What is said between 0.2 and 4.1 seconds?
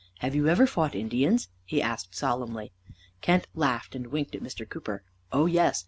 "Have you ever fought Indians?" he asked solemnly. Kent laughed and